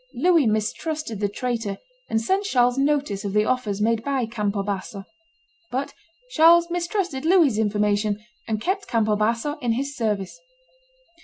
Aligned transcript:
Louis 0.15 0.47
mistrusted 0.47 1.19
the 1.19 1.29
traitor, 1.29 1.77
and 2.09 2.19
sent 2.19 2.45
Charles 2.45 2.75
notice 2.75 3.23
of 3.23 3.33
the 3.33 3.45
offers 3.45 3.79
made 3.83 4.03
by 4.03 4.25
Campo 4.25 4.63
Basso. 4.63 5.03
But 5.69 5.93
Charles 6.31 6.71
mistrusted 6.71 7.23
Louis's 7.23 7.59
information, 7.59 8.19
and 8.47 8.59
kept 8.59 8.87
Campo 8.87 9.15
Basso 9.15 9.59
in 9.59 9.73
his 9.73 9.95
service. 9.95 10.39